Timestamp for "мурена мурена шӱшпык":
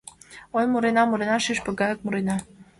0.71-1.75